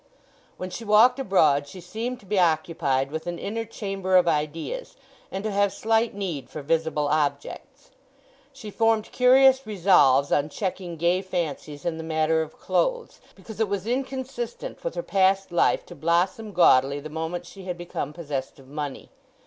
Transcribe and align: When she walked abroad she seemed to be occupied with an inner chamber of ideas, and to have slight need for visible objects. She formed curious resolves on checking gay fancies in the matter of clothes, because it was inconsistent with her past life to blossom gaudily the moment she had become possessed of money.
When 0.57 0.71
she 0.71 0.83
walked 0.83 1.19
abroad 1.19 1.67
she 1.67 1.79
seemed 1.79 2.19
to 2.21 2.25
be 2.25 2.39
occupied 2.39 3.11
with 3.11 3.27
an 3.27 3.37
inner 3.37 3.65
chamber 3.65 4.15
of 4.17 4.27
ideas, 4.27 4.95
and 5.31 5.43
to 5.43 5.51
have 5.51 5.71
slight 5.71 6.15
need 6.15 6.49
for 6.49 6.63
visible 6.63 7.07
objects. 7.07 7.91
She 8.51 8.71
formed 8.71 9.11
curious 9.11 9.67
resolves 9.67 10.31
on 10.31 10.49
checking 10.49 10.97
gay 10.97 11.21
fancies 11.21 11.85
in 11.85 11.99
the 11.99 12.03
matter 12.03 12.41
of 12.41 12.57
clothes, 12.59 13.21
because 13.35 13.59
it 13.59 13.69
was 13.69 13.85
inconsistent 13.85 14.83
with 14.83 14.95
her 14.95 15.03
past 15.03 15.51
life 15.51 15.85
to 15.85 15.93
blossom 15.93 16.51
gaudily 16.51 16.99
the 16.99 17.09
moment 17.11 17.45
she 17.45 17.65
had 17.65 17.77
become 17.77 18.11
possessed 18.11 18.57
of 18.57 18.67
money. 18.67 19.11